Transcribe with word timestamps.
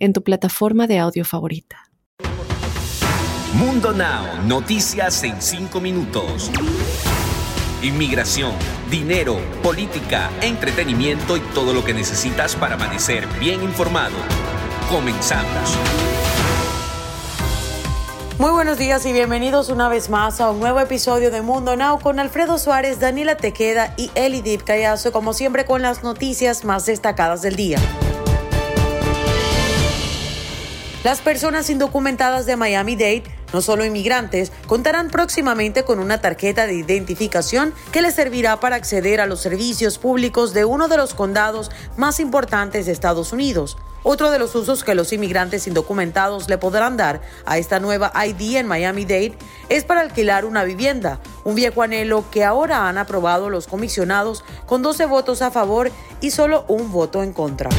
en 0.00 0.12
tu 0.12 0.24
plataforma 0.24 0.88
de 0.88 0.98
audio 0.98 1.24
favorita. 1.24 1.90
Mundo 3.54 3.92
Now, 3.92 4.42
noticias 4.46 5.22
en 5.22 5.40
5 5.40 5.80
minutos. 5.80 6.50
Inmigración, 7.82 8.52
dinero, 8.90 9.38
política, 9.62 10.30
entretenimiento 10.40 11.36
y 11.36 11.40
todo 11.54 11.72
lo 11.72 11.84
que 11.84 11.94
necesitas 11.94 12.56
para 12.56 12.74
amanecer 12.74 13.26
bien 13.38 13.62
informado. 13.62 14.16
Comenzamos. 14.90 15.76
Muy 18.38 18.52
buenos 18.52 18.78
días 18.78 19.04
y 19.04 19.12
bienvenidos 19.12 19.68
una 19.68 19.88
vez 19.90 20.08
más 20.08 20.40
a 20.40 20.50
un 20.50 20.60
nuevo 20.60 20.80
episodio 20.80 21.30
de 21.30 21.42
Mundo 21.42 21.76
Now 21.76 22.00
con 22.00 22.18
Alfredo 22.18 22.56
Suárez, 22.56 22.98
Daniela 22.98 23.36
Tequeda 23.36 23.92
y 23.98 24.10
Eli 24.14 24.40
Dip 24.40 24.62
Callazo, 24.62 25.12
como 25.12 25.34
siempre 25.34 25.66
con 25.66 25.82
las 25.82 26.02
noticias 26.02 26.64
más 26.64 26.86
destacadas 26.86 27.42
del 27.42 27.56
día. 27.56 27.78
Las 31.02 31.22
personas 31.22 31.70
indocumentadas 31.70 32.44
de 32.44 32.56
Miami-Dade, 32.56 33.22
no 33.54 33.62
solo 33.62 33.86
inmigrantes, 33.86 34.52
contarán 34.66 35.08
próximamente 35.08 35.82
con 35.82 35.98
una 35.98 36.20
tarjeta 36.20 36.66
de 36.66 36.74
identificación 36.74 37.72
que 37.90 38.02
les 38.02 38.14
servirá 38.14 38.60
para 38.60 38.76
acceder 38.76 39.18
a 39.22 39.26
los 39.26 39.40
servicios 39.40 39.96
públicos 39.96 40.52
de 40.52 40.66
uno 40.66 40.88
de 40.88 40.98
los 40.98 41.14
condados 41.14 41.70
más 41.96 42.20
importantes 42.20 42.84
de 42.84 42.92
Estados 42.92 43.32
Unidos. 43.32 43.78
Otro 44.02 44.30
de 44.30 44.38
los 44.38 44.54
usos 44.54 44.84
que 44.84 44.94
los 44.94 45.10
inmigrantes 45.14 45.66
indocumentados 45.66 46.50
le 46.50 46.58
podrán 46.58 46.98
dar 46.98 47.22
a 47.46 47.56
esta 47.56 47.80
nueva 47.80 48.12
ID 48.26 48.56
en 48.56 48.66
Miami-Dade 48.66 49.38
es 49.70 49.84
para 49.84 50.02
alquilar 50.02 50.44
una 50.44 50.64
vivienda, 50.64 51.18
un 51.44 51.54
viejo 51.54 51.80
anhelo 51.80 52.26
que 52.30 52.44
ahora 52.44 52.90
han 52.90 52.98
aprobado 52.98 53.48
los 53.48 53.68
comisionados 53.68 54.44
con 54.66 54.82
12 54.82 55.06
votos 55.06 55.40
a 55.40 55.50
favor 55.50 55.90
y 56.20 56.30
solo 56.30 56.66
un 56.68 56.92
voto 56.92 57.22
en 57.22 57.32
contra. 57.32 57.70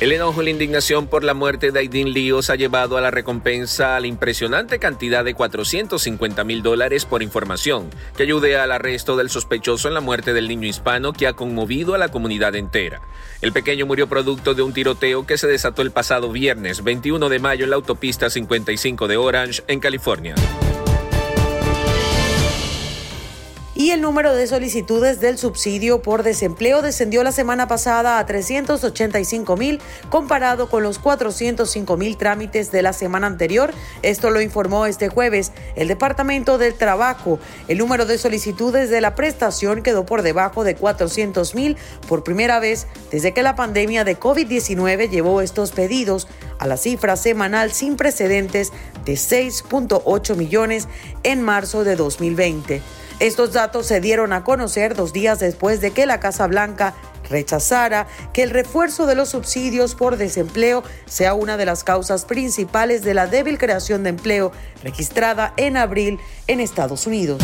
El 0.00 0.12
enojo 0.12 0.40
y 0.40 0.46
la 0.46 0.50
indignación 0.50 1.08
por 1.08 1.24
la 1.24 1.34
muerte 1.34 1.72
de 1.72 1.80
Aidin 1.80 2.14
Líos 2.14 2.48
ha 2.48 2.56
llevado 2.56 2.96
a 2.96 3.02
la 3.02 3.10
recompensa 3.10 3.96
a 3.96 4.00
la 4.00 4.06
impresionante 4.06 4.78
cantidad 4.78 5.22
de 5.22 5.34
450 5.34 6.42
mil 6.42 6.62
dólares 6.62 7.04
por 7.04 7.22
información 7.22 7.90
que 8.16 8.22
ayude 8.22 8.56
al 8.56 8.72
arresto 8.72 9.18
del 9.18 9.28
sospechoso 9.28 9.88
en 9.88 9.94
la 9.94 10.00
muerte 10.00 10.32
del 10.32 10.48
niño 10.48 10.66
hispano 10.66 11.12
que 11.12 11.26
ha 11.26 11.34
conmovido 11.34 11.94
a 11.94 11.98
la 11.98 12.08
comunidad 12.08 12.56
entera. 12.56 13.02
El 13.42 13.52
pequeño 13.52 13.84
murió 13.84 14.08
producto 14.08 14.54
de 14.54 14.62
un 14.62 14.72
tiroteo 14.72 15.26
que 15.26 15.36
se 15.36 15.46
desató 15.46 15.82
el 15.82 15.90
pasado 15.90 16.32
viernes 16.32 16.82
21 16.82 17.28
de 17.28 17.38
mayo 17.38 17.64
en 17.64 17.70
la 17.70 17.76
autopista 17.76 18.30
55 18.30 19.06
de 19.06 19.18
Orange, 19.18 19.62
en 19.68 19.80
California. 19.80 20.34
Y 23.80 23.92
el 23.92 24.02
número 24.02 24.34
de 24.34 24.46
solicitudes 24.46 25.20
del 25.20 25.38
subsidio 25.38 26.02
por 26.02 26.22
desempleo 26.22 26.82
descendió 26.82 27.22
la 27.22 27.32
semana 27.32 27.66
pasada 27.66 28.18
a 28.18 28.26
385 28.26 29.56
mil 29.56 29.80
comparado 30.10 30.68
con 30.68 30.82
los 30.82 30.98
405 30.98 31.96
mil 31.96 32.18
trámites 32.18 32.70
de 32.72 32.82
la 32.82 32.92
semana 32.92 33.26
anterior. 33.26 33.72
Esto 34.02 34.28
lo 34.28 34.42
informó 34.42 34.84
este 34.84 35.08
jueves 35.08 35.52
el 35.76 35.88
Departamento 35.88 36.58
del 36.58 36.74
Trabajo. 36.74 37.38
El 37.68 37.78
número 37.78 38.04
de 38.04 38.18
solicitudes 38.18 38.90
de 38.90 39.00
la 39.00 39.14
prestación 39.14 39.82
quedó 39.82 40.04
por 40.04 40.20
debajo 40.20 40.62
de 40.62 40.74
400 40.74 41.54
mil 41.54 41.78
por 42.06 42.22
primera 42.22 42.60
vez 42.60 42.86
desde 43.10 43.32
que 43.32 43.42
la 43.42 43.56
pandemia 43.56 44.04
de 44.04 44.20
COVID-19 44.20 45.08
llevó 45.08 45.40
estos 45.40 45.70
pedidos 45.70 46.28
a 46.58 46.66
la 46.66 46.76
cifra 46.76 47.16
semanal 47.16 47.72
sin 47.72 47.96
precedentes 47.96 48.74
de 49.06 49.14
6.8 49.14 50.36
millones 50.36 50.86
en 51.22 51.40
marzo 51.40 51.82
de 51.82 51.96
2020. 51.96 52.82
Estos 53.20 53.52
datos 53.52 53.86
se 53.86 54.00
dieron 54.00 54.32
a 54.32 54.44
conocer 54.44 54.94
dos 54.94 55.12
días 55.12 55.38
después 55.40 55.82
de 55.82 55.90
que 55.90 56.06
la 56.06 56.20
Casa 56.20 56.46
Blanca 56.46 56.94
rechazara 57.28 58.06
que 58.32 58.42
el 58.42 58.48
refuerzo 58.48 59.04
de 59.04 59.14
los 59.14 59.28
subsidios 59.28 59.94
por 59.94 60.16
desempleo 60.16 60.82
sea 61.04 61.34
una 61.34 61.58
de 61.58 61.66
las 61.66 61.84
causas 61.84 62.24
principales 62.24 63.02
de 63.02 63.12
la 63.12 63.26
débil 63.26 63.58
creación 63.58 64.04
de 64.04 64.10
empleo 64.10 64.52
registrada 64.82 65.52
en 65.58 65.76
abril 65.76 66.18
en 66.46 66.60
Estados 66.60 67.06
Unidos. 67.06 67.42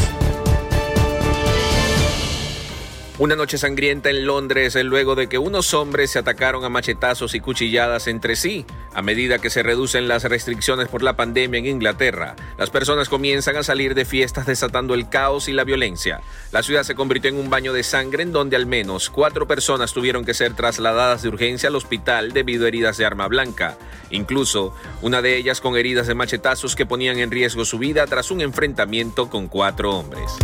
Una 3.19 3.35
noche 3.35 3.57
sangrienta 3.57 4.11
en 4.11 4.27
Londres 4.27 4.77
luego 4.85 5.15
de 5.15 5.27
que 5.27 5.39
unos 5.39 5.73
hombres 5.73 6.11
se 6.11 6.19
atacaron 6.19 6.65
a 6.65 6.69
machetazos 6.69 7.35
y 7.35 7.41
cuchilladas 7.41 8.09
entre 8.09 8.37
sí. 8.37 8.67
A 8.93 9.01
medida 9.01 9.39
que 9.39 9.49
se 9.49 9.63
reducen 9.63 10.07
las 10.07 10.25
restricciones 10.25 10.89
por 10.89 11.03
la 11.03 11.17
pandemia 11.17 11.59
en 11.59 11.65
Inglaterra, 11.65 12.37
las 12.59 12.69
personas 12.69 13.09
comienzan 13.09 13.57
a 13.57 13.63
salir 13.63 13.95
de 13.95 14.05
fiestas 14.05 14.45
desatando 14.45 14.93
el 14.93 15.09
caos 15.09 15.49
y 15.49 15.53
la 15.53 15.65
violencia. 15.65 16.21
La 16.53 16.63
ciudad 16.63 16.83
se 16.83 16.95
convirtió 16.95 17.31
en 17.31 17.39
un 17.39 17.49
baño 17.49 17.73
de 17.73 17.85
sangre 17.85 18.23
en 18.23 18.33
donde 18.33 18.55
al 18.55 18.67
menos 18.67 19.09
cuatro 19.09 19.49
personas 19.49 19.95
tuvieron 19.95 20.27
que 20.27 20.35
ser 20.35 20.53
trasladadas 20.53 21.23
de 21.23 21.31
urgencia 21.31 21.71
al 21.71 21.77
hospital 21.77 22.33
debido 22.33 22.67
a 22.67 22.69
heridas 22.69 22.99
de 22.99 23.07
arma 23.07 23.29
blanca. 23.29 23.79
Incluso 24.11 24.75
una 25.01 25.23
de 25.23 25.39
ellas 25.39 25.63
con 25.63 25.79
heridas 25.79 26.07
de 26.07 26.15
machetazos 26.15 26.77
que 26.77 26.85
ponían 26.85 27.19
en 27.19 27.31
riesgo 27.31 27.65
su 27.65 27.79
vida 27.79 28.05
tras 28.05 28.31
un 28.31 28.43
enfrentamiento 28.43 29.31
con 29.31 29.49
cuatro 29.49 29.97
hombres. 29.97 30.37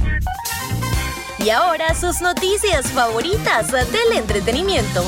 Y 1.45 1.51
ahora 1.51 1.93
sus 1.95 2.21
noticias 2.21 2.93
favoritas 2.93 3.73
del 3.73 4.13
entretenimiento. 4.17 5.03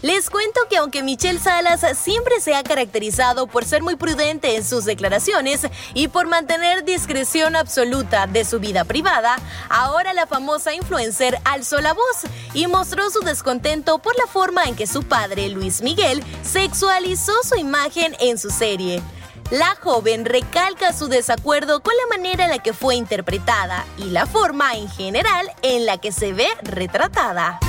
Les 0.00 0.30
cuento 0.30 0.60
que 0.70 0.78
aunque 0.78 1.02
Michelle 1.02 1.38
Salas 1.38 1.84
siempre 1.98 2.40
se 2.40 2.54
ha 2.54 2.62
caracterizado 2.62 3.46
por 3.46 3.66
ser 3.66 3.82
muy 3.82 3.96
prudente 3.96 4.56
en 4.56 4.64
sus 4.64 4.86
declaraciones 4.86 5.66
y 5.92 6.08
por 6.08 6.26
mantener 6.28 6.84
discreción 6.84 7.54
absoluta 7.54 8.26
de 8.26 8.46
su 8.46 8.58
vida 8.58 8.84
privada, 8.84 9.36
ahora 9.68 10.14
la 10.14 10.26
famosa 10.26 10.74
influencer 10.74 11.38
alzó 11.44 11.80
la 11.82 11.92
voz 11.92 12.22
y 12.54 12.66
mostró 12.68 13.10
su 13.10 13.20
descontento 13.20 13.98
por 13.98 14.16
la 14.18 14.26
forma 14.26 14.64
en 14.64 14.76
que 14.76 14.86
su 14.86 15.02
padre, 15.02 15.50
Luis 15.50 15.82
Miguel, 15.82 16.24
sexualizó 16.42 17.34
su 17.44 17.56
imagen 17.56 18.16
en 18.18 18.38
su 18.38 18.48
serie. 18.48 19.02
La 19.52 19.76
joven 19.82 20.24
recalca 20.24 20.94
su 20.94 21.08
desacuerdo 21.08 21.82
con 21.82 21.92
la 21.94 22.16
manera 22.16 22.44
en 22.44 22.50
la 22.50 22.60
que 22.60 22.72
fue 22.72 22.96
interpretada 22.96 23.84
y 23.98 24.04
la 24.04 24.24
forma 24.24 24.76
en 24.76 24.88
general 24.88 25.46
en 25.60 25.84
la 25.84 25.98
que 25.98 26.10
se 26.10 26.32
ve 26.32 26.46
retratada. 26.62 27.60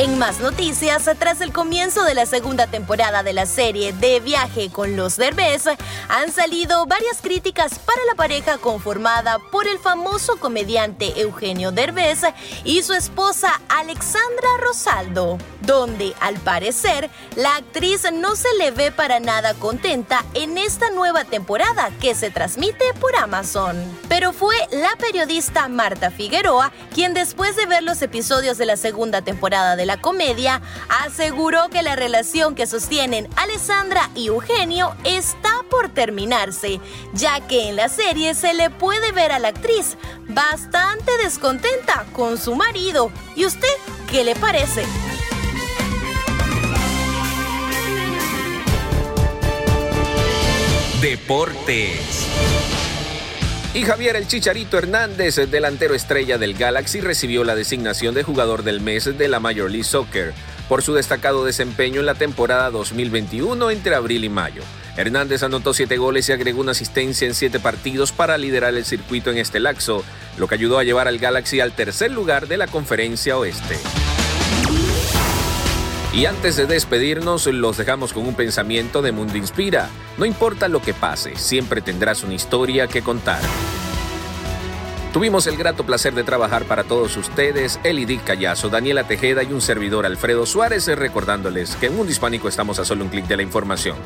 En 0.00 0.16
más 0.16 0.40
noticias, 0.40 1.10
tras 1.18 1.42
el 1.42 1.52
comienzo 1.52 2.04
de 2.04 2.14
la 2.14 2.24
segunda 2.24 2.66
temporada 2.66 3.22
de 3.22 3.34
la 3.34 3.44
serie 3.44 3.92
De 3.92 4.18
Viaje 4.18 4.70
con 4.72 4.96
los 4.96 5.18
Derbez, 5.18 5.64
han 6.08 6.32
salido 6.32 6.86
varias 6.86 7.20
críticas 7.20 7.78
para 7.80 8.02
la 8.06 8.14
pareja 8.14 8.56
conformada 8.56 9.38
por 9.52 9.68
el 9.68 9.78
famoso 9.78 10.38
comediante 10.38 11.20
Eugenio 11.20 11.70
Derbez 11.70 12.22
y 12.64 12.82
su 12.82 12.94
esposa 12.94 13.60
Alexandra 13.68 14.48
Rosaldo, 14.62 15.36
donde 15.60 16.14
al 16.20 16.36
parecer 16.36 17.10
la 17.36 17.56
actriz 17.56 18.10
no 18.10 18.36
se 18.36 18.48
le 18.56 18.70
ve 18.70 18.92
para 18.92 19.20
nada 19.20 19.52
contenta 19.52 20.24
en 20.32 20.56
esta 20.56 20.88
nueva 20.88 21.24
temporada 21.24 21.90
que 22.00 22.14
se 22.14 22.30
transmite 22.30 22.94
por 22.98 23.14
Amazon. 23.16 23.76
Pero 24.08 24.32
fue 24.32 24.56
la 24.70 24.96
periodista 24.98 25.68
Marta 25.68 26.10
Figueroa 26.10 26.72
quien 26.94 27.12
después 27.12 27.54
de 27.54 27.66
ver 27.66 27.82
los 27.82 28.00
episodios 28.00 28.56
de 28.56 28.64
la 28.64 28.78
segunda 28.78 29.20
temporada 29.20 29.76
de 29.76 29.89
la 29.90 30.00
comedia, 30.00 30.62
aseguró 31.04 31.68
que 31.68 31.82
la 31.82 31.96
relación 31.96 32.54
que 32.54 32.68
sostienen 32.68 33.28
Alessandra 33.34 34.08
y 34.14 34.28
Eugenio 34.28 34.94
está 35.02 35.64
por 35.68 35.88
terminarse, 35.88 36.80
ya 37.12 37.44
que 37.48 37.68
en 37.68 37.74
la 37.74 37.88
serie 37.88 38.34
se 38.34 38.54
le 38.54 38.70
puede 38.70 39.10
ver 39.10 39.32
a 39.32 39.40
la 39.40 39.48
actriz 39.48 39.96
bastante 40.28 41.10
descontenta 41.18 42.06
con 42.12 42.38
su 42.38 42.54
marido. 42.54 43.10
¿Y 43.34 43.46
usted 43.46 43.66
qué 44.08 44.22
le 44.22 44.36
parece? 44.36 44.84
Deportes. 51.00 52.79
Y 53.72 53.84
Javier 53.84 54.16
El 54.16 54.26
Chicharito 54.26 54.78
Hernández, 54.78 55.36
delantero 55.48 55.94
estrella 55.94 56.38
del 56.38 56.54
Galaxy, 56.54 57.00
recibió 57.00 57.44
la 57.44 57.54
designación 57.54 58.14
de 58.16 58.24
jugador 58.24 58.64
del 58.64 58.80
mes 58.80 59.16
de 59.16 59.28
la 59.28 59.38
Major 59.38 59.70
League 59.70 59.84
Soccer 59.84 60.34
por 60.68 60.82
su 60.82 60.92
destacado 60.92 61.44
desempeño 61.44 62.00
en 62.00 62.06
la 62.06 62.16
temporada 62.16 62.70
2021 62.70 63.70
entre 63.70 63.94
abril 63.94 64.24
y 64.24 64.28
mayo. 64.28 64.62
Hernández 64.96 65.44
anotó 65.44 65.72
siete 65.72 65.98
goles 65.98 66.28
y 66.28 66.32
agregó 66.32 66.60
una 66.60 66.72
asistencia 66.72 67.28
en 67.28 67.34
siete 67.34 67.60
partidos 67.60 68.10
para 68.10 68.38
liderar 68.38 68.74
el 68.74 68.84
circuito 68.84 69.30
en 69.30 69.38
este 69.38 69.60
laxo, 69.60 70.02
lo 70.36 70.48
que 70.48 70.56
ayudó 70.56 70.80
a 70.80 70.84
llevar 70.84 71.06
al 71.06 71.18
Galaxy 71.18 71.60
al 71.60 71.72
tercer 71.72 72.10
lugar 72.10 72.48
de 72.48 72.56
la 72.56 72.66
conferencia 72.66 73.38
oeste. 73.38 73.76
Y 76.12 76.26
antes 76.26 76.56
de 76.56 76.66
despedirnos, 76.66 77.46
los 77.46 77.76
dejamos 77.76 78.12
con 78.12 78.26
un 78.26 78.34
pensamiento 78.34 79.00
de 79.00 79.12
Mundo 79.12 79.36
Inspira. 79.36 79.88
No 80.18 80.24
importa 80.24 80.68
lo 80.68 80.82
que 80.82 80.94
pase, 80.94 81.36
siempre 81.36 81.80
tendrás 81.80 82.22
una 82.22 82.34
historia 82.34 82.86
que 82.86 83.02
contar. 83.02 83.40
Tuvimos 85.12 85.46
el 85.48 85.56
grato 85.56 85.84
placer 85.84 86.14
de 86.14 86.22
trabajar 86.22 86.66
para 86.66 86.84
todos 86.84 87.16
ustedes, 87.16 87.80
Elidith 87.82 88.22
Callazo, 88.22 88.68
Daniela 88.68 89.08
Tejeda 89.08 89.42
y 89.42 89.52
un 89.52 89.60
servidor 89.60 90.06
Alfredo 90.06 90.46
Suárez, 90.46 90.86
recordándoles 90.86 91.74
que 91.76 91.86
en 91.86 91.96
Mundo 91.96 92.12
Hispánico 92.12 92.46
estamos 92.46 92.78
a 92.78 92.84
solo 92.84 93.02
un 93.02 93.10
clic 93.10 93.26
de 93.26 93.36
la 93.36 93.42
información. 93.42 93.96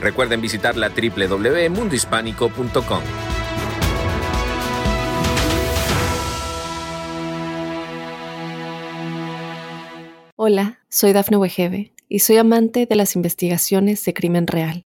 Recuerden 0.00 0.40
visitar 0.40 0.74
la 0.76 0.88
www.mundohispánico.com. 0.88 3.02
Hola, 10.36 10.80
soy 10.88 11.12
Dafne 11.12 11.36
Wegebe 11.36 11.92
y 12.08 12.20
soy 12.20 12.38
amante 12.38 12.86
de 12.86 12.96
las 12.96 13.16
investigaciones 13.16 14.02
de 14.04 14.14
crimen 14.14 14.46
real. 14.46 14.86